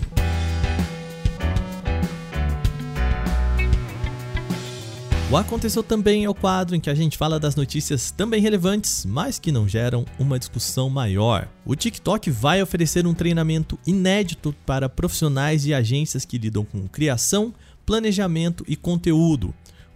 O 5.31 5.35
Aconteceu 5.35 5.81
Também 5.81 6.23
é 6.23 6.29
o 6.29 6.35
quadro 6.35 6.75
em 6.75 6.79
que 6.79 6.89
a 6.89 6.93
gente 6.93 7.17
fala 7.17 7.39
das 7.39 7.55
notícias 7.55 8.11
também 8.11 8.39
relevantes, 8.39 9.05
mas 9.05 9.39
que 9.39 9.51
não 9.51 9.67
geram 9.67 10.05
uma 10.19 10.37
discussão 10.37 10.87
maior. 10.87 11.47
O 11.65 11.75
TikTok 11.75 12.29
vai 12.29 12.61
oferecer 12.61 13.07
um 13.07 13.15
treinamento 13.15 13.79
inédito 13.87 14.53
para 14.67 14.87
profissionais 14.87 15.65
e 15.65 15.73
agências 15.73 16.25
que 16.25 16.37
lidam 16.37 16.63
com 16.63 16.87
criação, 16.87 17.51
planejamento 17.87 18.63
e 18.67 18.75
conteúdo. 18.75 19.51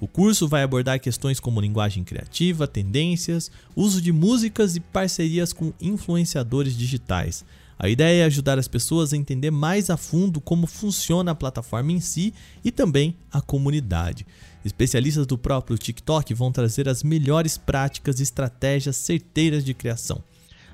O 0.05 0.07
curso 0.07 0.47
vai 0.47 0.61
abordar 0.61 0.99
questões 0.99 1.39
como 1.39 1.59
linguagem 1.59 2.03
criativa, 2.03 2.67
tendências, 2.67 3.49
uso 3.75 3.99
de 3.99 4.11
músicas 4.11 4.75
e 4.75 4.79
parcerias 4.79 5.51
com 5.51 5.73
influenciadores 5.81 6.77
digitais. 6.77 7.43
A 7.79 7.89
ideia 7.89 8.21
é 8.21 8.25
ajudar 8.25 8.59
as 8.59 8.67
pessoas 8.67 9.11
a 9.11 9.17
entender 9.17 9.49
mais 9.49 9.89
a 9.89 9.97
fundo 9.97 10.39
como 10.39 10.67
funciona 10.67 11.31
a 11.31 11.35
plataforma 11.35 11.91
em 11.91 11.99
si 11.99 12.35
e 12.63 12.71
também 12.71 13.15
a 13.31 13.41
comunidade. 13.41 14.27
Especialistas 14.63 15.25
do 15.25 15.39
próprio 15.39 15.75
TikTok 15.75 16.35
vão 16.35 16.51
trazer 16.51 16.87
as 16.87 17.01
melhores 17.01 17.57
práticas 17.57 18.19
e 18.19 18.23
estratégias 18.23 18.97
certeiras 18.97 19.65
de 19.65 19.73
criação. 19.73 20.23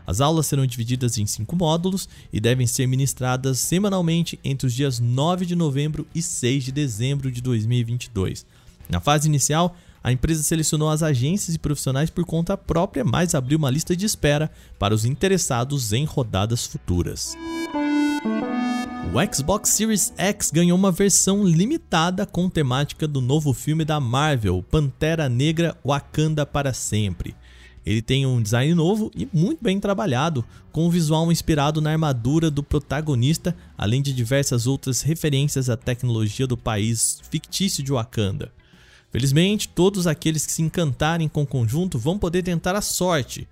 As 0.05 0.19
aulas 0.19 0.47
serão 0.47 0.65
divididas 0.65 1.17
em 1.17 1.25
cinco 1.25 1.55
módulos 1.55 2.09
e 2.33 2.39
devem 2.41 2.67
ser 2.67 2.85
ministradas 2.85 3.59
semanalmente 3.59 4.37
entre 4.43 4.67
os 4.67 4.73
dias 4.73 4.99
9 4.99 5.45
de 5.45 5.55
novembro 5.55 6.05
e 6.13 6.21
6 6.21 6.65
de 6.65 6.71
dezembro 6.73 7.31
de 7.31 7.41
2022. 7.41 8.45
Na 8.91 8.99
fase 8.99 9.29
inicial, 9.29 9.73
a 10.03 10.11
empresa 10.11 10.43
selecionou 10.43 10.89
as 10.89 11.01
agências 11.01 11.55
e 11.55 11.59
profissionais 11.59 12.09
por 12.09 12.25
conta 12.25 12.57
própria, 12.57 13.05
mas 13.05 13.33
abriu 13.33 13.57
uma 13.57 13.69
lista 13.69 13.95
de 13.95 14.05
espera 14.05 14.51
para 14.77 14.93
os 14.93 15.05
interessados 15.05 15.93
em 15.93 16.03
rodadas 16.03 16.65
futuras. 16.65 17.37
O 19.13 19.33
Xbox 19.33 19.69
Series 19.69 20.13
X 20.17 20.51
ganhou 20.51 20.77
uma 20.77 20.91
versão 20.91 21.45
limitada 21.45 22.25
com 22.25 22.49
temática 22.49 23.07
do 23.07 23.21
novo 23.21 23.53
filme 23.53 23.85
da 23.85 23.99
Marvel, 23.99 24.63
Pantera 24.69 25.29
Negra 25.29 25.77
Wakanda 25.85 26.45
para 26.45 26.73
Sempre. 26.73 27.35
Ele 27.85 28.01
tem 28.01 28.25
um 28.25 28.41
design 28.41 28.73
novo 28.75 29.09
e 29.15 29.27
muito 29.33 29.63
bem 29.63 29.79
trabalhado, 29.79 30.45
com 30.71 30.85
um 30.85 30.89
visual 30.89 31.31
inspirado 31.31 31.81
na 31.81 31.91
armadura 31.91 32.51
do 32.51 32.61
protagonista, 32.61 33.55
além 33.77 34.01
de 34.01 34.13
diversas 34.13 34.67
outras 34.67 35.01
referências 35.01 35.69
à 35.69 35.75
tecnologia 35.75 36.45
do 36.45 36.55
país 36.55 37.19
fictício 37.29 37.83
de 37.83 37.91
Wakanda. 37.91 38.51
Felizmente, 39.11 39.67
todos 39.67 40.07
aqueles 40.07 40.45
que 40.45 40.51
se 40.51 40.61
encantarem 40.61 41.27
com 41.27 41.43
o 41.43 41.47
conjunto 41.47 41.99
vão 41.99 42.17
poder 42.17 42.43
tentar 42.43 42.75
a 42.75 42.81
sorte. 42.81 43.47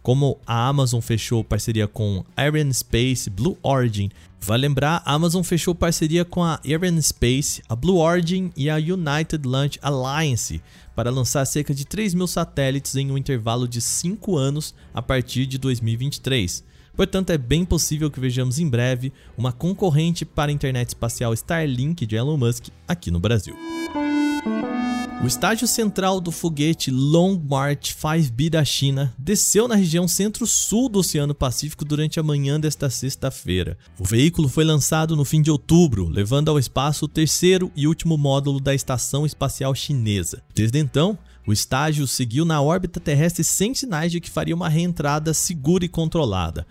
Como 0.02 0.38
a 0.44 0.66
Amazon 0.66 1.00
fechou 1.00 1.44
parceria 1.44 1.86
com 1.86 2.24
Space, 2.72 3.30
Blue 3.30 3.56
Origin, 3.62 4.10
vai 4.40 4.58
lembrar, 4.58 5.00
a 5.04 5.14
Amazon 5.14 5.42
fechou 5.44 5.76
parceria 5.76 6.24
com 6.24 6.42
a 6.42 6.60
Space, 7.00 7.62
a 7.68 7.76
Blue 7.76 7.98
Origin 7.98 8.50
e 8.56 8.68
a 8.68 8.76
United 8.76 9.46
Launch 9.46 9.78
Alliance 9.80 10.60
para 10.96 11.10
lançar 11.10 11.44
cerca 11.44 11.72
de 11.72 11.84
3 11.84 12.14
mil 12.14 12.26
satélites 12.26 12.96
em 12.96 13.12
um 13.12 13.16
intervalo 13.16 13.68
de 13.68 13.80
5 13.80 14.36
anos 14.36 14.74
a 14.92 15.00
partir 15.00 15.46
de 15.46 15.56
2023. 15.56 16.64
Portanto, 16.96 17.30
é 17.30 17.38
bem 17.38 17.64
possível 17.64 18.10
que 18.10 18.20
vejamos 18.20 18.58
em 18.58 18.68
breve 18.68 19.12
uma 19.38 19.52
concorrente 19.52 20.24
para 20.24 20.50
a 20.50 20.54
internet 20.54 20.88
espacial 20.88 21.32
Starlink 21.32 22.04
de 22.04 22.16
Elon 22.16 22.36
Musk 22.36 22.66
aqui 22.86 23.10
no 23.10 23.20
Brasil. 23.20 23.56
O 25.22 25.26
estágio 25.26 25.68
central 25.68 26.20
do 26.20 26.32
foguete 26.32 26.90
Long 26.90 27.40
March 27.48 27.94
5B 27.94 28.50
da 28.50 28.64
China 28.64 29.14
desceu 29.16 29.68
na 29.68 29.76
região 29.76 30.08
centro-sul 30.08 30.88
do 30.88 30.98
Oceano 30.98 31.32
Pacífico 31.32 31.84
durante 31.84 32.18
a 32.18 32.24
manhã 32.24 32.58
desta 32.58 32.90
sexta-feira. 32.90 33.78
O 34.00 34.04
veículo 34.04 34.48
foi 34.48 34.64
lançado 34.64 35.14
no 35.14 35.24
fim 35.24 35.40
de 35.40 35.48
outubro, 35.48 36.08
levando 36.08 36.48
ao 36.48 36.58
espaço 36.58 37.04
o 37.04 37.08
terceiro 37.08 37.70
e 37.76 37.86
último 37.86 38.18
módulo 38.18 38.58
da 38.58 38.74
Estação 38.74 39.24
Espacial 39.24 39.72
Chinesa. 39.76 40.42
Desde 40.52 40.80
então, 40.80 41.16
o 41.46 41.52
estágio 41.52 42.04
seguiu 42.08 42.44
na 42.44 42.60
órbita 42.60 42.98
terrestre 42.98 43.44
sem 43.44 43.72
sinais 43.76 44.10
de 44.10 44.20
que 44.20 44.28
faria 44.28 44.56
uma 44.56 44.68
reentrada 44.68 45.32
segura 45.32 45.84
e 45.84 45.88
controlada. 45.88 46.66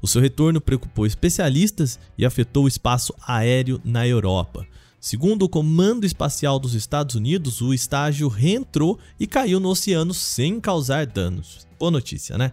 O 0.00 0.08
seu 0.08 0.22
retorno 0.22 0.58
preocupou 0.58 1.04
especialistas 1.04 2.00
e 2.16 2.24
afetou 2.24 2.64
o 2.64 2.68
espaço 2.68 3.14
aéreo 3.26 3.78
na 3.84 4.08
Europa. 4.08 4.66
Segundo 5.00 5.44
o 5.44 5.48
Comando 5.48 6.04
Espacial 6.04 6.58
dos 6.58 6.74
Estados 6.74 7.14
Unidos, 7.14 7.62
o 7.62 7.72
estágio 7.72 8.28
reentrou 8.28 8.98
e 9.18 9.26
caiu 9.26 9.58
no 9.58 9.70
oceano 9.70 10.12
sem 10.12 10.60
causar 10.60 11.06
danos. 11.06 11.66
Boa 11.78 11.90
notícia, 11.90 12.36
né? 12.36 12.52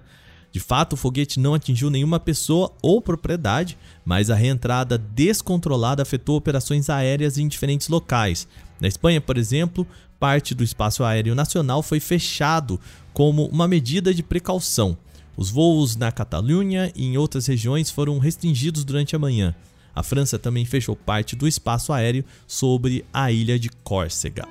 De 0.49 0.61
fato, 0.61 0.93
o 0.93 0.97
foguete 0.97 1.41
não 1.41 1.53
atingiu 1.53 1.89
nenhuma 1.89 2.21
pessoa 2.21 2.71
ou 2.81 3.01
propriedade, 3.01 3.77
mas 4.05 4.29
a 4.29 4.35
reentrada 4.35 4.97
descontrolada 4.97 6.01
afetou 6.01 6.37
operações 6.37 6.89
aéreas 6.89 7.37
em 7.37 7.49
diferentes 7.49 7.89
locais. 7.89 8.47
Na 8.79 8.87
Espanha, 8.87 9.19
por 9.19 9.37
exemplo, 9.37 9.85
parte 10.17 10.55
do 10.55 10.63
espaço 10.63 11.03
aéreo 11.03 11.35
nacional 11.35 11.83
foi 11.83 11.99
fechado 11.99 12.79
como 13.11 13.47
uma 13.47 13.67
medida 13.67 14.13
de 14.13 14.23
precaução. 14.23 14.97
Os 15.35 15.49
voos 15.49 15.97
na 15.97 16.13
Catalunha 16.13 16.93
e 16.95 17.07
em 17.07 17.17
outras 17.17 17.45
regiões 17.45 17.91
foram 17.91 18.17
restringidos 18.19 18.85
durante 18.85 19.17
a 19.17 19.19
manhã. 19.19 19.53
A 19.97 20.03
França 20.03 20.37
também 20.37 20.63
fechou 20.63 20.95
parte 20.95 21.35
do 21.35 21.47
espaço 21.47 21.91
aéreo 21.91 22.23
sobre 22.45 23.03
a 23.11 23.31
ilha 23.31 23.57
de 23.57 23.67
Córcega. 23.67 24.47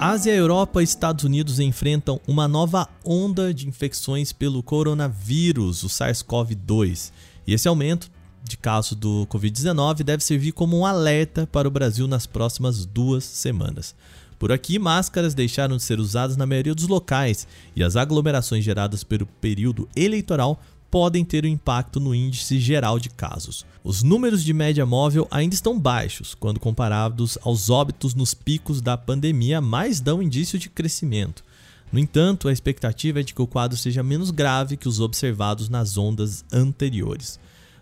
Ásia, 0.00 0.34
Europa 0.34 0.80
e 0.80 0.84
Estados 0.84 1.22
Unidos 1.22 1.60
enfrentam 1.60 2.20
uma 2.26 2.48
nova 2.48 2.88
onda 3.04 3.54
de 3.54 3.68
infecções 3.68 4.32
pelo 4.32 4.64
coronavírus, 4.64 5.84
o 5.84 5.86
SARS-CoV-2. 5.86 7.12
E 7.46 7.54
esse 7.54 7.68
aumento 7.68 8.10
de 8.42 8.56
casos 8.56 8.98
do 8.98 9.28
Covid-19 9.30 10.02
deve 10.02 10.24
servir 10.24 10.50
como 10.50 10.76
um 10.76 10.84
alerta 10.84 11.46
para 11.46 11.68
o 11.68 11.70
Brasil 11.70 12.08
nas 12.08 12.26
próximas 12.26 12.84
duas 12.84 13.22
semanas. 13.22 13.94
Por 14.40 14.50
aqui, 14.50 14.76
máscaras 14.76 15.34
deixaram 15.34 15.76
de 15.76 15.84
ser 15.84 16.00
usadas 16.00 16.36
na 16.36 16.46
maioria 16.46 16.74
dos 16.74 16.88
locais 16.88 17.46
e 17.76 17.84
as 17.84 17.94
aglomerações 17.94 18.64
geradas 18.64 19.04
pelo 19.04 19.26
período 19.40 19.88
eleitoral 19.94 20.60
podem 20.90 21.24
ter 21.24 21.44
um 21.44 21.48
impacto 21.48 22.00
no 22.00 22.14
índice 22.14 22.58
geral 22.58 22.98
de 22.98 23.08
casos. 23.10 23.64
Os 23.84 24.02
números 24.02 24.42
de 24.44 24.52
média 24.52 24.84
móvel 24.84 25.26
ainda 25.30 25.54
estão 25.54 25.78
baixos 25.78 26.34
quando 26.34 26.60
comparados 26.60 27.38
aos 27.42 27.70
óbitos 27.70 28.14
nos 28.14 28.34
picos 28.34 28.80
da 28.80 28.96
pandemia, 28.96 29.60
mas 29.60 30.00
dão 30.00 30.22
indício 30.22 30.58
de 30.58 30.68
crescimento. 30.68 31.44
No 31.92 31.98
entanto, 31.98 32.48
a 32.48 32.52
expectativa 32.52 33.20
é 33.20 33.22
de 33.22 33.32
que 33.32 33.40
o 33.40 33.46
quadro 33.46 33.76
seja 33.76 34.02
menos 34.02 34.30
grave 34.30 34.76
que 34.76 34.88
os 34.88 35.00
observados 35.00 35.68
nas 35.68 35.96
ondas 35.96 36.44
anteriores. 36.52 37.38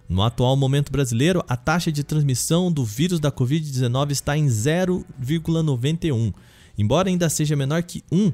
No 0.09 0.23
atual 0.23 0.57
momento 0.57 0.93
brasileiro, 0.93 1.45
a 1.49 1.57
taxa 1.57 1.91
de 1.91 2.05
transmissão 2.05 2.71
do 2.71 2.85
vírus 2.85 3.19
da 3.19 3.33
Covid-19 3.33 4.13
está 4.13 4.39
em 4.39 4.47
0,91. 4.47 6.33
Embora 6.79 7.09
ainda 7.09 7.29
seja 7.29 7.57
menor 7.57 7.83
que 7.83 8.05
1, 8.13 8.33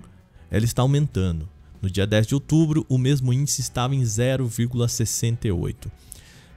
ela 0.51 0.65
está 0.65 0.83
aumentando. 0.83 1.49
No 1.83 1.91
dia 1.91 2.07
10 2.07 2.29
de 2.29 2.35
outubro, 2.35 2.87
o 2.89 2.97
mesmo 2.97 3.33
índice 3.33 3.61
estava 3.61 3.93
em 3.93 4.03
0,68. 4.03 5.91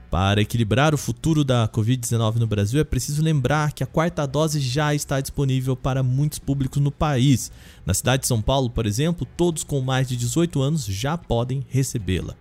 Para 0.08 0.40
equilibrar 0.40 0.94
o 0.94 0.98
futuro 0.98 1.44
da 1.44 1.66
Covid-19 1.66 2.36
no 2.36 2.46
Brasil, 2.46 2.80
é 2.80 2.84
preciso 2.84 3.20
lembrar 3.20 3.72
que 3.72 3.82
a 3.82 3.86
quarta 3.88 4.24
dose 4.24 4.60
já 4.60 4.94
está 4.94 5.20
disponível 5.20 5.74
para 5.74 6.00
muitos 6.00 6.38
públicos 6.38 6.80
no 6.80 6.92
país. 6.92 7.50
Na 7.84 7.92
cidade 7.92 8.20
de 8.22 8.28
São 8.28 8.40
Paulo, 8.40 8.70
por 8.70 8.86
exemplo, 8.86 9.26
todos 9.36 9.64
com 9.64 9.80
mais 9.80 10.08
de 10.08 10.16
18 10.16 10.62
anos 10.62 10.86
já 10.86 11.18
podem 11.18 11.66
recebê-la. 11.68 12.36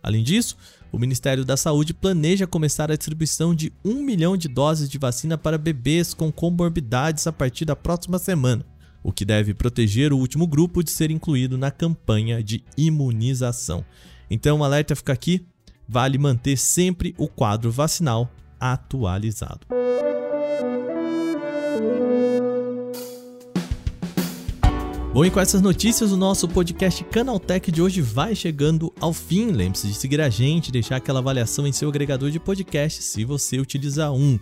Além 0.00 0.22
disso, 0.22 0.56
o 0.92 0.98
Ministério 0.98 1.44
da 1.44 1.56
Saúde 1.56 1.92
planeja 1.92 2.46
começar 2.46 2.88
a 2.88 2.96
distribuição 2.96 3.52
de 3.52 3.72
1 3.84 4.00
milhão 4.00 4.36
de 4.36 4.46
doses 4.46 4.88
de 4.88 4.96
vacina 4.96 5.36
para 5.36 5.58
bebês 5.58 6.14
com 6.14 6.30
comorbidades 6.30 7.26
a 7.26 7.32
partir 7.32 7.64
da 7.64 7.74
próxima 7.74 8.16
semana 8.16 8.64
o 9.02 9.12
que 9.12 9.24
deve 9.24 9.54
proteger 9.54 10.12
o 10.12 10.18
último 10.18 10.46
grupo 10.46 10.82
de 10.82 10.90
ser 10.90 11.10
incluído 11.10 11.56
na 11.56 11.70
campanha 11.70 12.42
de 12.42 12.64
imunização. 12.76 13.84
Então, 14.30 14.58
o 14.58 14.64
alerta 14.64 14.96
fica 14.96 15.12
aqui: 15.12 15.46
vale 15.88 16.18
manter 16.18 16.56
sempre 16.56 17.14
o 17.16 17.28
quadro 17.28 17.70
vacinal 17.70 18.30
atualizado. 18.60 19.66
Bom, 25.18 25.24
e 25.24 25.30
com 25.30 25.40
essas 25.40 25.60
notícias, 25.60 26.12
o 26.12 26.16
nosso 26.16 26.46
podcast 26.46 27.02
Canaltech 27.02 27.72
de 27.72 27.82
hoje 27.82 28.00
vai 28.00 28.36
chegando 28.36 28.92
ao 29.00 29.12
fim. 29.12 29.50
Lembre-se 29.50 29.88
de 29.88 29.94
seguir 29.94 30.20
a 30.20 30.28
gente, 30.28 30.70
deixar 30.70 30.96
aquela 30.96 31.18
avaliação 31.18 31.66
em 31.66 31.72
seu 31.72 31.88
agregador 31.88 32.30
de 32.30 32.38
podcast, 32.38 33.02
se 33.02 33.24
você 33.24 33.58
utilizar 33.58 34.12
um. 34.12 34.38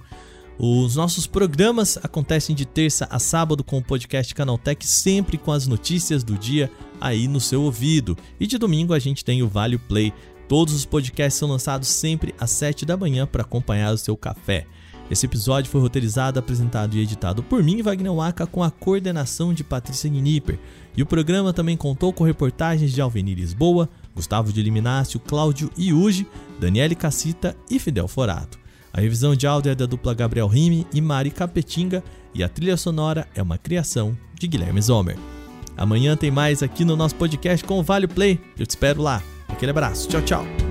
Os 0.59 0.97
nossos 0.97 1.27
programas 1.27 1.99
acontecem 2.03 2.57
de 2.57 2.65
terça 2.65 3.07
a 3.11 3.19
sábado 3.19 3.63
com 3.63 3.77
o 3.77 3.85
podcast 3.85 4.35
Canaltech, 4.35 4.87
sempre 4.87 5.37
com 5.37 5.53
as 5.53 5.67
notícias 5.67 6.25
do 6.25 6.39
dia 6.39 6.71
aí 6.99 7.29
no 7.29 7.41
seu 7.41 7.63
ouvido. 7.63 8.17
E 8.41 8.47
de 8.47 8.57
domingo 8.57 8.95
a 8.95 8.99
gente 8.99 9.23
tem 9.23 9.43
o 9.43 9.49
Vale 9.49 9.77
Play. 9.77 10.15
Todos 10.49 10.73
os 10.73 10.87
podcasts 10.87 11.39
são 11.39 11.51
lançados 11.51 11.89
sempre 11.89 12.35
às 12.41 12.53
7 12.53 12.87
da 12.87 12.97
manhã 12.97 13.27
para 13.27 13.43
acompanhar 13.43 13.93
o 13.93 13.99
seu 13.99 14.17
café. 14.17 14.67
Esse 15.11 15.27
episódio 15.27 15.71
foi 15.71 15.81
roteirizado, 15.81 16.39
apresentado 16.39 16.97
e 16.97 17.01
editado 17.01 17.43
por 17.43 17.63
mim, 17.63 17.83
Wagner 17.83 18.15
Waka, 18.15 18.47
com 18.47 18.63
a 18.63 18.71
coordenação 18.71 19.53
de 19.53 19.63
Patrícia 19.63 20.09
Gnipper. 20.09 20.59
E 20.97 21.03
o 21.03 21.07
programa 21.07 21.53
também 21.53 21.77
contou 21.77 22.15
com 22.15 22.25
reportagens 22.25 22.93
de 22.93 23.01
Alvenir 23.03 23.37
Lisboa, 23.37 23.91
Gustavo 24.15 24.53
de 24.53 24.63
Liminácio, 24.63 25.21
Cláudio 25.21 25.71
Iugi, 25.79 26.27
Daniele 26.59 26.95
Cassita 26.95 27.55
e 27.71 27.79
Fidel 27.79 28.09
Forato. 28.09 28.66
A 28.97 29.01
revisão 29.01 29.37
de 29.37 29.47
áudio 29.47 29.71
é 29.71 29.75
da 29.75 29.85
dupla 29.85 30.15
Gabriel 30.15 30.47
Rime 30.47 30.87
e 30.91 31.03
Mari 31.03 31.31
Capetinga 31.31 32.03
e 32.35 32.43
a 32.43 32.49
trilha 32.49 32.79
sonora 32.79 33.29
é 33.35 33.43
uma 33.43 33.59
criação 33.59 34.17
de 34.33 34.49
Guilherme 34.49 34.81
Zomer. 34.81 35.19
Amanhã 35.77 36.17
tem 36.17 36.31
mais 36.31 36.63
aqui 36.63 36.83
no 36.83 36.97
nosso 36.97 37.15
podcast 37.17 37.63
com 37.63 37.79
o 37.79 37.83
Vale 37.83 38.07
Play. 38.07 38.41
Eu 38.59 38.67
te 38.67 38.71
espero 38.71 39.03
lá. 39.03 39.23
Aquele 39.49 39.71
abraço. 39.71 40.09
Tchau, 40.09 40.23
tchau. 40.23 40.66